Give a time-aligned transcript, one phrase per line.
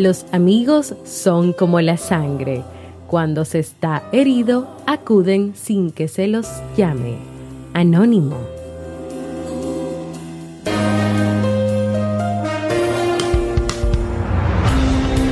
[0.00, 2.62] Los amigos son como la sangre.
[3.06, 7.16] Cuando se está herido, acuden sin que se los llame.
[7.74, 8.38] Anónimo.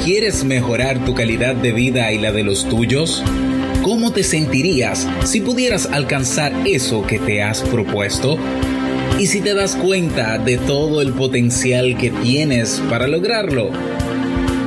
[0.05, 3.25] ¿Quieres mejorar tu calidad de vida y la de los tuyos?
[3.83, 8.37] ¿Cómo te sentirías si pudieras alcanzar eso que te has propuesto?
[9.19, 13.71] ¿Y si te das cuenta de todo el potencial que tienes para lograrlo?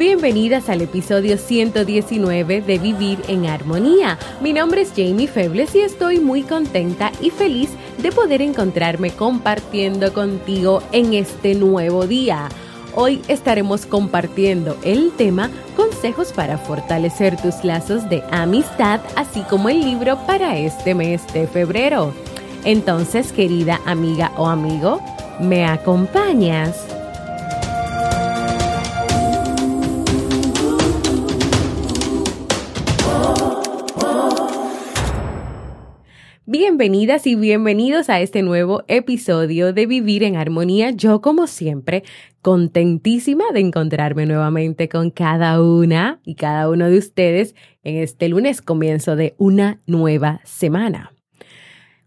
[0.00, 4.18] Bienvenidas al episodio 119 de Vivir en Armonía.
[4.40, 10.14] Mi nombre es Jamie Febles y estoy muy contenta y feliz de poder encontrarme compartiendo
[10.14, 12.48] contigo en este nuevo día.
[12.94, 19.82] Hoy estaremos compartiendo el tema Consejos para fortalecer tus lazos de amistad, así como el
[19.82, 22.14] libro para este mes de febrero.
[22.64, 24.98] Entonces, querida amiga o amigo,
[25.40, 26.89] ¿me acompañas?
[36.62, 40.90] Bienvenidas y bienvenidos a este nuevo episodio de Vivir en Armonía.
[40.90, 42.04] Yo, como siempre,
[42.42, 48.60] contentísima de encontrarme nuevamente con cada una y cada uno de ustedes en este lunes
[48.60, 51.14] comienzo de una nueva semana.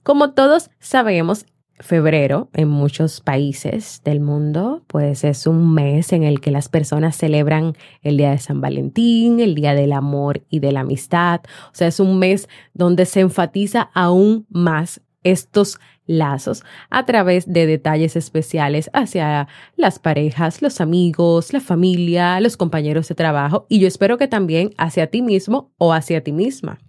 [0.04, 1.48] Como todos sabemos,
[1.84, 7.18] febrero en muchos países del mundo, pues es un mes en el que las personas
[7.18, 11.42] celebran el Día de San Valentín, el Día del Amor y de la Amistad.
[11.68, 17.66] O sea, es un mes donde se enfatiza aún más estos lazos a través de
[17.66, 23.88] detalles especiales hacia las parejas, los amigos, la familia, los compañeros de trabajo y yo
[23.88, 26.80] espero que también hacia ti mismo o hacia ti misma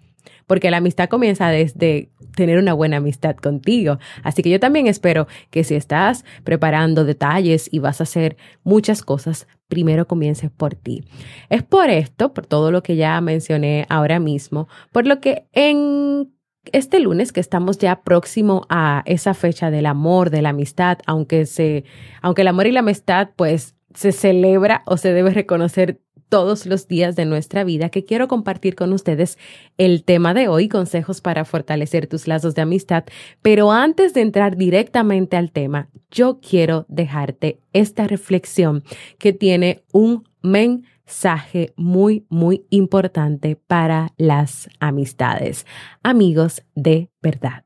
[0.47, 3.99] porque la amistad comienza desde tener una buena amistad contigo.
[4.23, 9.03] Así que yo también espero que si estás preparando detalles y vas a hacer muchas
[9.03, 11.05] cosas, primero comiences por ti.
[11.49, 16.33] Es por esto, por todo lo que ya mencioné ahora mismo, por lo que en
[16.73, 21.47] este lunes que estamos ya próximo a esa fecha del amor, de la amistad, aunque
[21.47, 21.85] se,
[22.23, 26.01] aunque el amor y la amistad pues se celebra o se debe reconocer
[26.35, 29.39] todos los días de nuestra vida que quiero compartir con ustedes
[29.79, 33.05] el tema de hoy, consejos para fortalecer tus lazos de amistad.
[33.41, 38.83] Pero antes de entrar directamente al tema, yo quiero dejarte esta reflexión
[39.17, 45.67] que tiene un mensaje muy, muy importante para las amistades.
[46.03, 47.63] Amigos de verdad.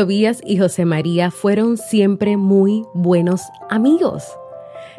[0.00, 4.24] Tobías y José María fueron siempre muy buenos amigos.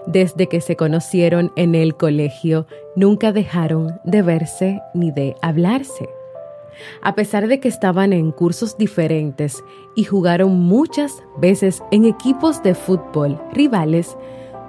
[0.06, 6.08] Desde que se conocieron en el colegio, nunca dejaron de verse ni de hablarse.
[7.02, 9.64] A pesar de que estaban en cursos diferentes
[9.96, 14.16] y jugaron muchas veces en equipos de fútbol rivales,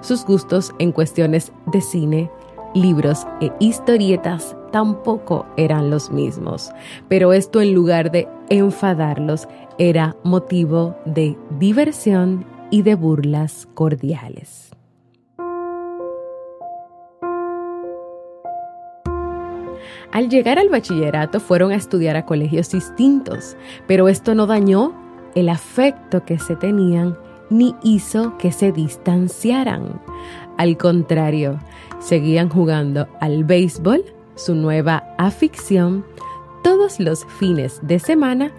[0.01, 2.31] sus gustos en cuestiones de cine,
[2.73, 6.71] libros e historietas tampoco eran los mismos,
[7.07, 9.47] pero esto en lugar de enfadarlos
[9.77, 14.71] era motivo de diversión y de burlas cordiales.
[20.11, 24.93] Al llegar al bachillerato fueron a estudiar a colegios distintos, pero esto no dañó
[25.33, 27.17] el afecto que se tenían
[27.49, 30.01] ni hizo que se distanciaran.
[30.57, 31.59] Al contrario,
[31.99, 34.03] seguían jugando al béisbol,
[34.35, 36.05] su nueva afición,
[36.63, 38.51] todos los fines de semana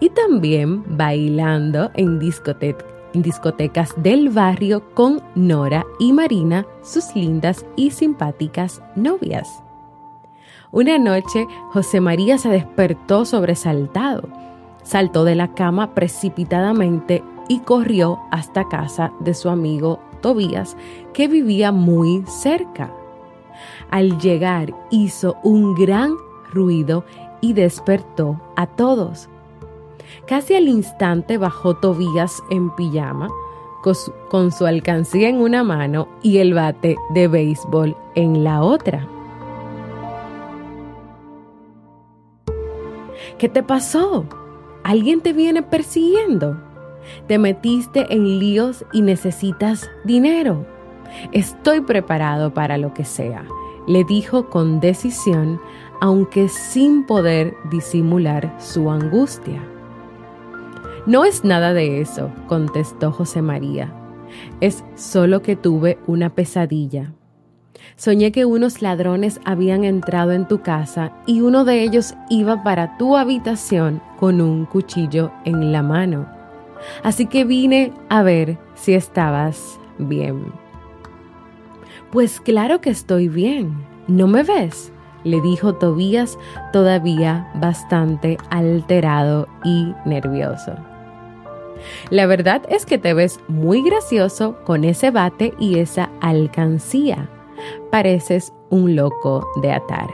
[0.00, 8.82] y también bailando en, discotecas del barrio con Nora y Marina, sus lindas y simpáticas
[8.96, 9.62] novias.
[10.72, 14.28] Una noche, José María se despertó sobresaltado.
[14.82, 20.76] saltó de la cama precipitadamente y corrió hasta casa de su amigo Tobías,
[21.12, 22.92] que vivía muy cerca.
[23.90, 26.14] Al llegar hizo un gran
[26.52, 27.04] ruido
[27.40, 29.28] y despertó a todos.
[30.26, 33.28] Casi al instante bajó Tobías en pijama,
[34.28, 39.06] con su, alcancía en una mano y el bate de béisbol en la otra.
[43.38, 44.26] ¿Qué te pasó?
[44.84, 46.69] ¿Alguien te viene persiguiendo?
[47.26, 50.66] ¿Te metiste en líos y necesitas dinero?
[51.32, 53.44] Estoy preparado para lo que sea,
[53.86, 55.60] le dijo con decisión,
[56.00, 59.60] aunque sin poder disimular su angustia.
[61.06, 63.92] No es nada de eso, contestó José María.
[64.60, 67.12] Es solo que tuve una pesadilla.
[67.96, 72.96] Soñé que unos ladrones habían entrado en tu casa y uno de ellos iba para
[72.96, 76.39] tu habitación con un cuchillo en la mano.
[77.02, 80.52] Así que vine a ver si estabas bien.
[82.10, 83.72] Pues claro que estoy bien.
[84.08, 84.92] ¿No me ves?
[85.22, 86.38] le dijo Tobías
[86.72, 90.74] todavía bastante alterado y nervioso.
[92.10, 97.28] La verdad es que te ves muy gracioso con ese bate y esa alcancía.
[97.90, 100.08] Pareces un loco de atar.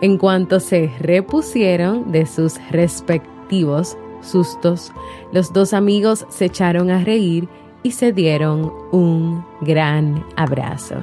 [0.00, 4.92] En cuanto se repusieron de sus respectivos sustos,
[5.32, 7.48] los dos amigos se echaron a reír
[7.82, 10.96] y se dieron un gran abrazo.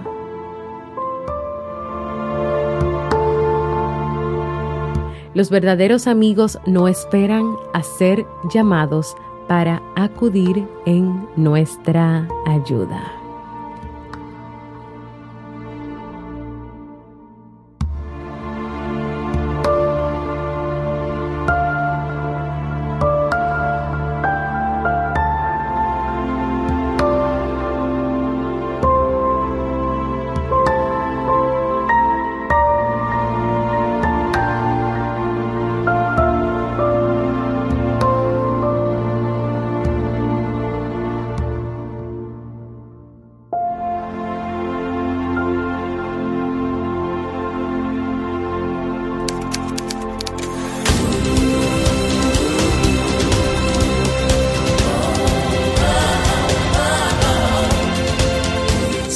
[5.34, 9.16] Los verdaderos amigos no esperan a ser llamados
[9.48, 13.17] para acudir en nuestra ayuda.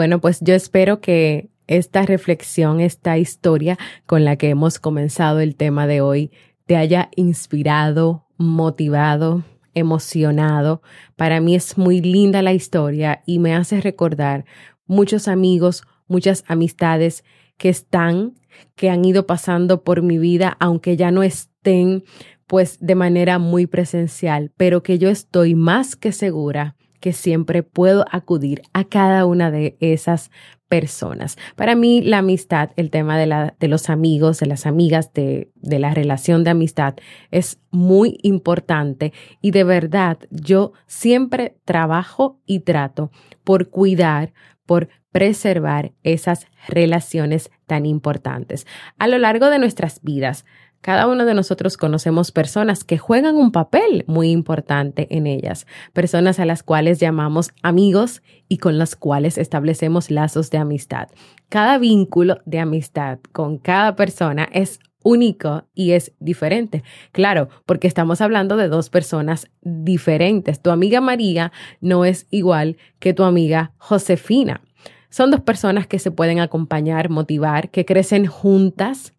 [0.00, 3.76] Bueno, pues yo espero que esta reflexión, esta historia
[4.06, 6.30] con la que hemos comenzado el tema de hoy,
[6.64, 9.44] te haya inspirado, motivado,
[9.74, 10.80] emocionado.
[11.16, 14.46] Para mí es muy linda la historia y me hace recordar
[14.86, 17.22] muchos amigos, muchas amistades
[17.58, 18.36] que están,
[18.76, 22.04] que han ido pasando por mi vida, aunque ya no estén
[22.46, 28.04] pues de manera muy presencial, pero que yo estoy más que segura que siempre puedo
[28.10, 30.30] acudir a cada una de esas
[30.68, 31.36] personas.
[31.56, 35.50] Para mí, la amistad, el tema de, la, de los amigos, de las amigas, de,
[35.56, 36.94] de la relación de amistad
[37.32, 43.10] es muy importante y de verdad yo siempre trabajo y trato
[43.42, 44.32] por cuidar,
[44.64, 48.64] por preservar esas relaciones tan importantes.
[48.96, 50.44] A lo largo de nuestras vidas,
[50.80, 56.40] cada uno de nosotros conocemos personas que juegan un papel muy importante en ellas, personas
[56.40, 61.08] a las cuales llamamos amigos y con las cuales establecemos lazos de amistad.
[61.50, 66.82] Cada vínculo de amistad con cada persona es único y es diferente.
[67.12, 70.60] Claro, porque estamos hablando de dos personas diferentes.
[70.60, 74.62] Tu amiga María no es igual que tu amiga Josefina.
[75.10, 79.12] Son dos personas que se pueden acompañar, motivar, que crecen juntas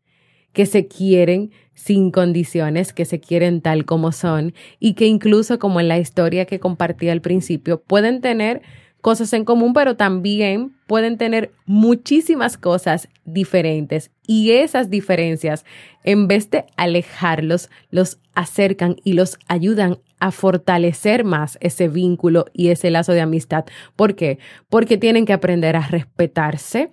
[0.53, 5.79] que se quieren sin condiciones, que se quieren tal como son y que incluso como
[5.79, 8.61] en la historia que compartí al principio, pueden tener
[9.01, 15.65] cosas en común, pero también pueden tener muchísimas cosas diferentes y esas diferencias,
[16.03, 22.69] en vez de alejarlos, los acercan y los ayudan a fortalecer más ese vínculo y
[22.69, 23.65] ese lazo de amistad.
[23.95, 24.37] ¿Por qué?
[24.69, 26.91] Porque tienen que aprender a respetarse,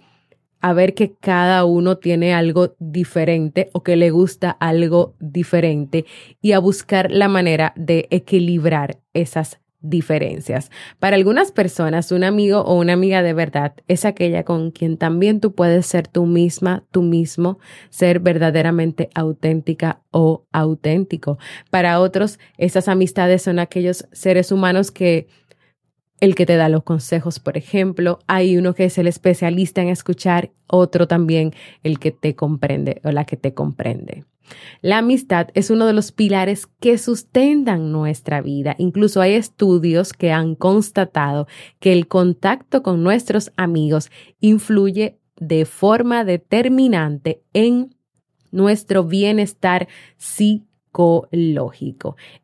[0.61, 6.05] a ver que cada uno tiene algo diferente o que le gusta algo diferente
[6.41, 10.71] y a buscar la manera de equilibrar esas diferencias.
[10.99, 15.41] Para algunas personas, un amigo o una amiga de verdad es aquella con quien también
[15.41, 21.38] tú puedes ser tú misma, tú mismo, ser verdaderamente auténtica o auténtico.
[21.71, 25.29] Para otros, esas amistades son aquellos seres humanos que
[26.21, 29.89] el que te da los consejos, por ejemplo, hay uno que es el especialista en
[29.89, 34.25] escuchar, otro también el que te comprende o la que te comprende.
[34.81, 38.75] La amistad es uno de los pilares que sustentan nuestra vida.
[38.79, 41.47] Incluso hay estudios que han constatado
[41.81, 44.11] que el contacto con nuestros amigos
[44.41, 47.95] influye de forma determinante en
[48.51, 50.68] nuestro bienestar psicológico.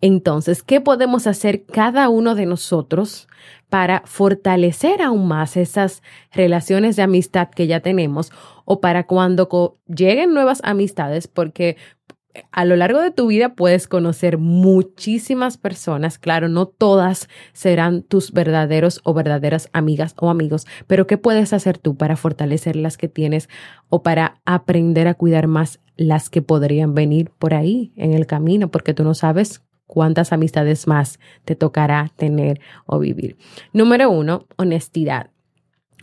[0.01, 3.29] Entonces, ¿qué podemos hacer cada uno de nosotros
[3.69, 8.31] para fortalecer aún más esas relaciones de amistad que ya tenemos
[8.65, 11.77] o para cuando lleguen nuevas amistades, porque
[12.51, 16.19] a lo largo de tu vida puedes conocer muchísimas personas.
[16.19, 21.79] Claro, no todas serán tus verdaderos o verdaderas amigas o amigos, pero ¿qué puedes hacer
[21.79, 23.49] tú para fortalecer las que tienes
[23.89, 28.71] o para aprender a cuidar más las que podrían venir por ahí en el camino?
[28.71, 33.37] Porque tú no sabes cuántas amistades más te tocará tener o vivir.
[33.73, 35.31] Número uno, honestidad.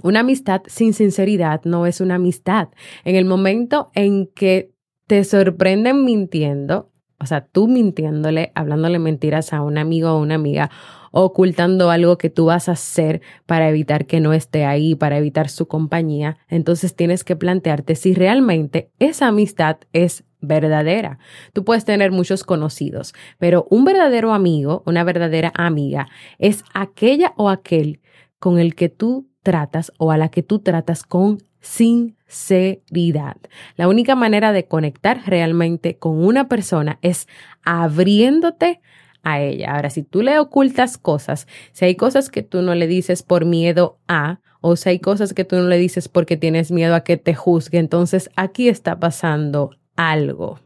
[0.04, 2.70] Una amistad sin sinceridad no es una amistad.
[3.04, 4.72] En el momento en que
[5.08, 10.72] te sorprenden mintiendo, o sea, tú mintiéndole, hablándole mentiras a un amigo o una amiga,
[11.12, 15.50] ocultando algo que tú vas a hacer para evitar que no esté ahí, para evitar
[15.50, 21.20] su compañía, entonces tienes que plantearte si realmente esa amistad es verdadera.
[21.54, 26.08] Tú puedes tener muchos conocidos, pero un verdadero amigo, una verdadera amiga,
[26.40, 28.02] es aquella o aquel
[28.40, 33.38] con el que tú tratas o a la que tú tratas con sinceridad.
[33.76, 37.28] La única manera de conectar realmente con una persona es
[37.64, 38.82] abriéndote
[39.24, 39.76] a ella.
[39.76, 43.46] Ahora, si tú le ocultas cosas, si hay cosas que tú no le dices por
[43.46, 47.04] miedo a, o si hay cosas que tú no le dices porque tienes miedo a
[47.04, 50.60] que te juzgue, entonces aquí está pasando algo.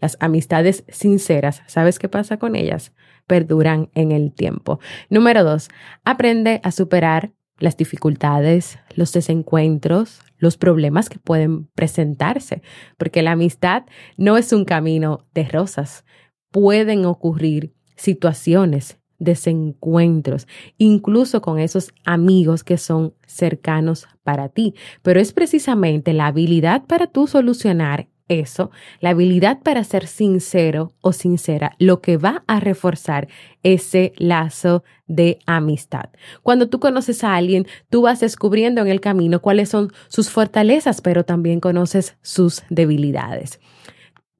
[0.00, 2.92] Las amistades sinceras, ¿sabes qué pasa con ellas?
[3.26, 4.80] Perduran en el tiempo.
[5.08, 5.68] Número dos,
[6.04, 12.62] aprende a superar las dificultades, los desencuentros, los problemas que pueden presentarse,
[12.98, 13.84] porque la amistad
[14.16, 16.04] no es un camino de rosas.
[16.52, 20.46] Pueden ocurrir situaciones, desencuentros,
[20.78, 27.06] incluso con esos amigos que son cercanos para ti, pero es precisamente la habilidad para
[27.06, 33.28] tú solucionar eso, la habilidad para ser sincero o sincera, lo que va a reforzar
[33.62, 36.10] ese lazo de amistad.
[36.42, 41.00] Cuando tú conoces a alguien, tú vas descubriendo en el camino cuáles son sus fortalezas,
[41.00, 43.60] pero también conoces sus debilidades.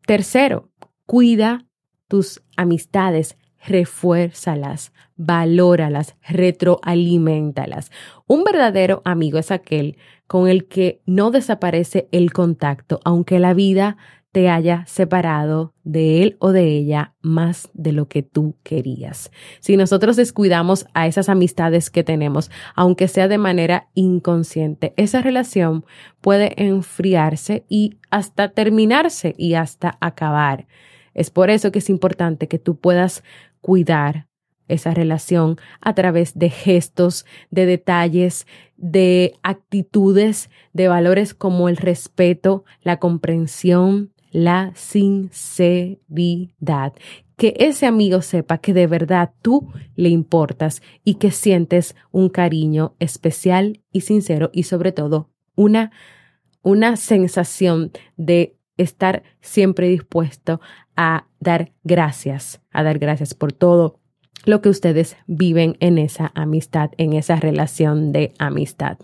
[0.06, 0.70] Tercero,
[1.06, 1.66] cuida
[2.12, 7.90] tus amistades, refuérzalas, valóralas, retroalimentalas.
[8.26, 13.96] Un verdadero amigo es aquel con el que no desaparece el contacto, aunque la vida
[14.30, 19.30] te haya separado de él o de ella más de lo que tú querías.
[19.60, 25.86] Si nosotros descuidamos a esas amistades que tenemos, aunque sea de manera inconsciente, esa relación
[26.20, 30.66] puede enfriarse y hasta terminarse y hasta acabar.
[31.14, 33.22] Es por eso que es importante que tú puedas
[33.60, 34.26] cuidar
[34.68, 42.64] esa relación a través de gestos, de detalles, de actitudes, de valores como el respeto,
[42.82, 45.98] la comprensión, la sinceridad.
[47.36, 52.94] Que ese amigo sepa que de verdad tú le importas y que sientes un cariño
[52.98, 55.92] especial y sincero y sobre todo una,
[56.62, 60.60] una sensación de estar siempre dispuesto
[60.96, 64.00] a dar gracias, a dar gracias por todo
[64.44, 68.98] lo que ustedes viven en esa amistad, en esa relación de amistad.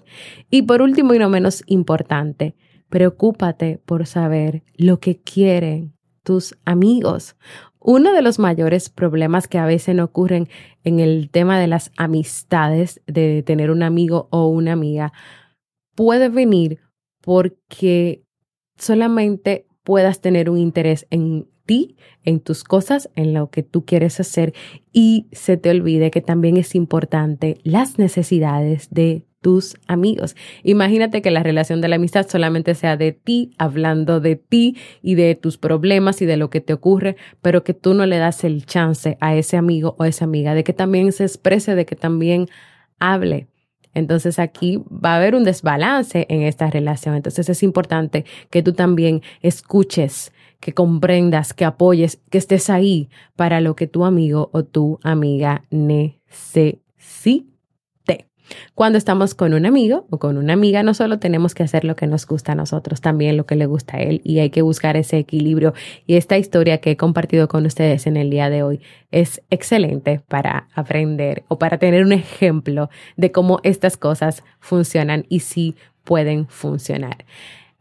[0.51, 2.57] Y por último y no menos importante,
[2.89, 5.95] preocúpate por saber lo que quieren
[6.25, 7.37] tus amigos.
[7.81, 10.49] Uno de los mayores problemas que a veces ocurren
[10.83, 15.13] en el tema de las amistades, de tener un amigo o una amiga,
[15.95, 16.81] puede venir
[17.23, 18.25] porque
[18.79, 24.21] solamente puedas tener un interés en ti, en tus cosas, en lo que tú quieres
[24.21, 24.55] hacer
[24.93, 30.35] y se te olvide que también es importante las necesidades de tus amigos.
[30.65, 35.15] Imagínate que la relación de la amistad solamente sea de ti, hablando de ti y
[35.15, 38.45] de tus problemas y de lo que te ocurre, pero que tú no le das
[38.45, 41.97] el chance a ese amigo o esa amiga de que también se exprese, de que
[41.97, 42.47] también
[42.99, 43.47] hable.
[43.95, 47.15] Entonces aquí va a haber un desbalance en esta relación.
[47.15, 53.61] Entonces es importante que tú también escuches, que comprendas, que apoyes, que estés ahí para
[53.61, 56.79] lo que tu amigo o tu amiga necesite.
[58.75, 61.97] Cuando estamos con un amigo o con una amiga, no solo tenemos que hacer lo
[61.97, 64.63] que nos gusta a nosotros, también lo que le gusta a él y hay que
[64.63, 65.75] buscar ese equilibrio.
[66.07, 70.21] Y esta historia que he compartido con ustedes en el día de hoy es excelente
[70.29, 76.47] para aprender o para tener un ejemplo de cómo estas cosas funcionan y si pueden
[76.49, 77.25] funcionar.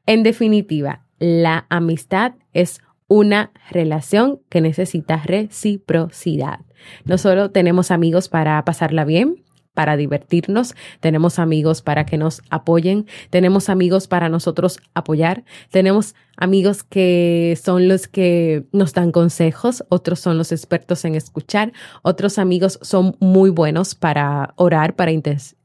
[0.05, 6.59] En definitiva, la amistad es una relación que necesita reciprocidad.
[7.05, 9.43] No solo tenemos amigos para pasarla bien,
[9.77, 16.83] para divertirnos, tenemos amigos para que nos apoyen, tenemos amigos para nosotros apoyar, tenemos amigos
[16.83, 22.79] que son los que nos dan consejos, otros son los expertos en escuchar, otros amigos
[22.81, 25.11] son muy buenos para orar, para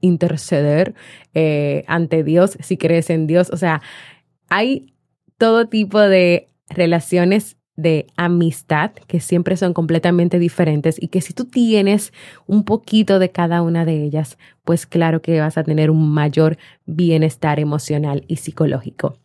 [0.02, 0.94] interceder
[1.32, 3.80] eh, ante Dios, si crees en Dios, o sea,
[4.50, 4.92] hay
[5.38, 11.46] todo tipo de relaciones de amistad que siempre son completamente diferentes y que si tú
[11.46, 12.12] tienes
[12.46, 16.58] un poquito de cada una de ellas, pues claro que vas a tener un mayor
[16.84, 19.18] bienestar emocional y psicológico.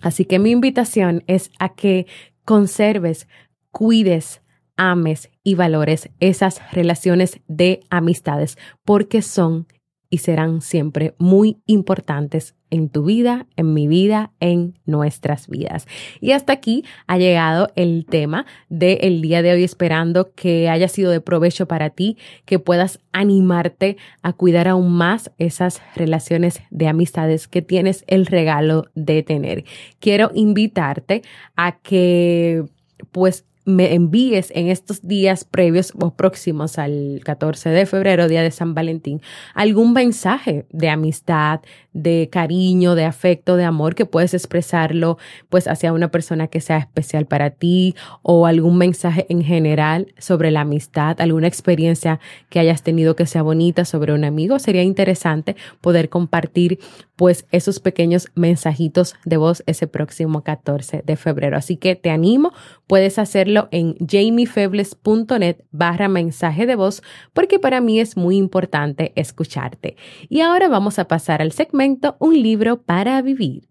[0.00, 2.06] Así que mi invitación es a que
[2.44, 3.28] conserves,
[3.70, 4.42] cuides,
[4.76, 9.66] ames y valores esas relaciones de amistades porque son
[10.10, 15.86] y serán siempre muy importantes en tu vida, en mi vida, en nuestras vidas.
[16.20, 21.10] Y hasta aquí ha llegado el tema del día de hoy, esperando que haya sido
[21.10, 27.46] de provecho para ti, que puedas animarte a cuidar aún más esas relaciones de amistades
[27.46, 29.64] que tienes el regalo de tener.
[30.00, 31.20] Quiero invitarte
[31.54, 32.64] a que
[33.10, 38.50] pues me envíes en estos días previos o próximos al 14 de febrero, día de
[38.50, 39.20] San Valentín,
[39.54, 41.60] algún mensaje de amistad,
[41.92, 46.78] de cariño, de afecto, de amor que puedes expresarlo pues hacia una persona que sea
[46.78, 52.82] especial para ti o algún mensaje en general sobre la amistad, alguna experiencia que hayas
[52.82, 54.58] tenido que sea bonita sobre un amigo.
[54.58, 56.78] Sería interesante poder compartir
[57.22, 61.56] pues esos pequeños mensajitos de voz ese próximo 14 de febrero.
[61.56, 62.52] Así que te animo,
[62.88, 67.00] puedes hacerlo en jamiefebles.net barra mensaje de voz
[67.32, 69.94] porque para mí es muy importante escucharte.
[70.28, 73.68] Y ahora vamos a pasar al segmento un libro para vivir.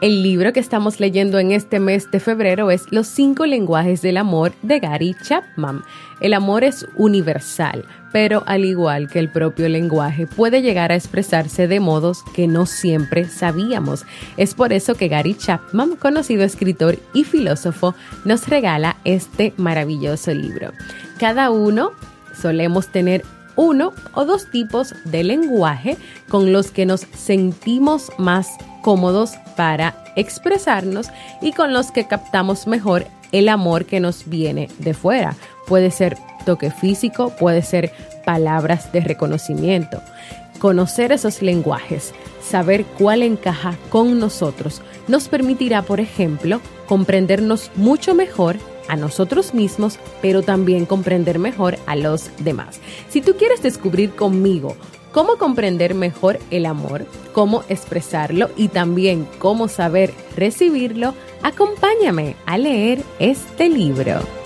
[0.00, 4.16] El libro que estamos leyendo en este mes de febrero es Los cinco lenguajes del
[4.16, 5.82] amor de Gary Chapman.
[6.20, 11.66] El amor es universal, pero al igual que el propio lenguaje, puede llegar a expresarse
[11.66, 14.04] de modos que no siempre sabíamos.
[14.36, 20.74] Es por eso que Gary Chapman, conocido escritor y filósofo, nos regala este maravilloso libro.
[21.18, 21.90] Cada uno
[22.40, 23.24] solemos tener
[23.56, 25.96] uno o dos tipos de lenguaje
[26.28, 28.46] con los que nos sentimos más
[28.88, 31.08] cómodos para expresarnos
[31.42, 35.36] y con los que captamos mejor el amor que nos viene de fuera.
[35.66, 37.92] Puede ser toque físico, puede ser
[38.24, 40.00] palabras de reconocimiento.
[40.58, 48.56] Conocer esos lenguajes, saber cuál encaja con nosotros, nos permitirá, por ejemplo, comprendernos mucho mejor
[48.88, 52.80] a nosotros mismos, pero también comprender mejor a los demás.
[53.10, 54.78] Si tú quieres descubrir conmigo
[55.18, 63.02] cómo comprender mejor el amor, cómo expresarlo y también cómo saber recibirlo, acompáñame a leer
[63.18, 64.37] este libro.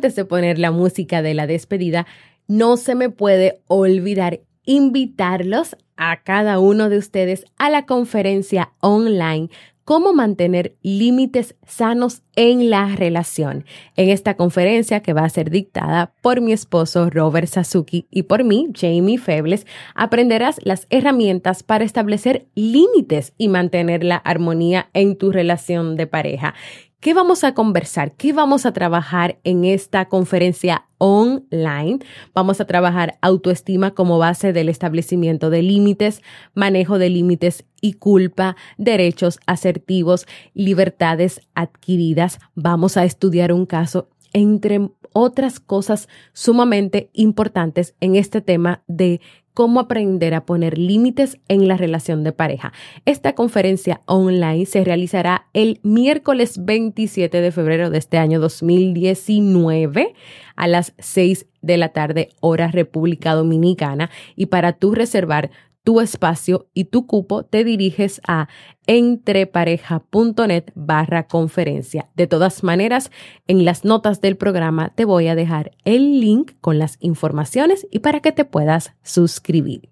[0.00, 2.06] Antes de poner la música de la despedida,
[2.48, 9.50] no se me puede olvidar invitarlos a cada uno de ustedes a la conferencia online
[9.84, 13.66] cómo mantener límites sanos en la relación.
[13.96, 18.44] En esta conferencia que va a ser dictada por mi esposo Robert Sasuki y por
[18.44, 25.30] mí, Jamie Febles, aprenderás las herramientas para establecer límites y mantener la armonía en tu
[25.30, 26.54] relación de pareja.
[27.00, 28.12] ¿Qué vamos a conversar?
[28.12, 32.00] ¿Qué vamos a trabajar en esta conferencia online?
[32.34, 36.20] Vamos a trabajar autoestima como base del establecimiento de límites,
[36.52, 42.38] manejo de límites y culpa, derechos asertivos, libertades adquiridas.
[42.54, 49.22] Vamos a estudiar un caso entre otras cosas sumamente importantes en este tema de
[49.60, 52.72] cómo aprender a poner límites en la relación de pareja.
[53.04, 60.14] Esta conferencia online se realizará el miércoles 27 de febrero de este año 2019
[60.56, 65.50] a las 6 de la tarde hora República Dominicana y para tú reservar
[65.84, 68.48] tu espacio y tu cupo, te diriges a
[68.86, 72.10] entrepareja.net barra conferencia.
[72.14, 73.10] De todas maneras,
[73.46, 78.00] en las notas del programa te voy a dejar el link con las informaciones y
[78.00, 79.90] para que te puedas suscribir.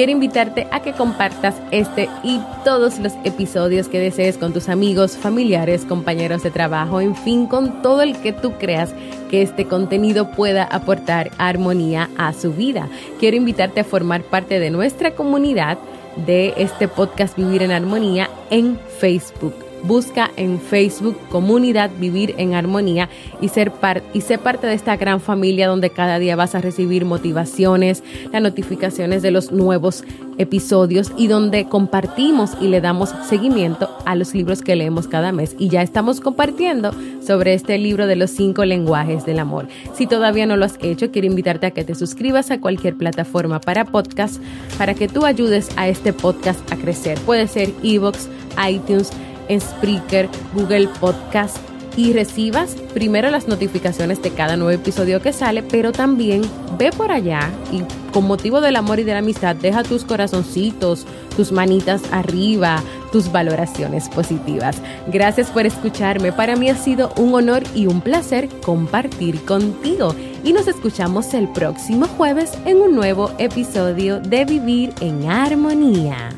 [0.00, 5.14] Quiero invitarte a que compartas este y todos los episodios que desees con tus amigos,
[5.14, 8.94] familiares, compañeros de trabajo, en fin, con todo el que tú creas
[9.28, 12.88] que este contenido pueda aportar armonía a su vida.
[13.18, 15.76] Quiero invitarte a formar parte de nuestra comunidad
[16.16, 23.08] de este podcast Vivir en Armonía en Facebook Busca en Facebook Comunidad Vivir en Armonía
[23.40, 23.72] y ser,
[24.12, 28.42] y ser parte de esta gran familia donde cada día vas a recibir motivaciones, las
[28.42, 30.04] notificaciones de los nuevos
[30.38, 35.54] episodios y donde compartimos y le damos seguimiento a los libros que leemos cada mes.
[35.58, 36.92] Y ya estamos compartiendo
[37.24, 39.68] sobre este libro de los cinco lenguajes del amor.
[39.94, 43.60] Si todavía no lo has hecho, quiero invitarte a que te suscribas a cualquier plataforma
[43.60, 44.42] para podcast
[44.78, 47.18] para que tú ayudes a este podcast a crecer.
[47.20, 48.28] Puede ser Evox,
[48.66, 49.12] iTunes,
[49.50, 51.58] en Spreaker, Google Podcast
[51.96, 56.42] y recibas primero las notificaciones de cada nuevo episodio que sale, pero también
[56.78, 57.82] ve por allá y
[58.12, 61.04] con motivo del amor y de la amistad, deja tus corazoncitos,
[61.36, 62.82] tus manitas arriba,
[63.12, 64.80] tus valoraciones positivas.
[65.08, 66.32] Gracias por escucharme.
[66.32, 70.14] Para mí ha sido un honor y un placer compartir contigo.
[70.42, 76.30] Y nos escuchamos el próximo jueves en un nuevo episodio de Vivir en Armonía.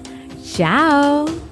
[0.45, 1.52] Chao.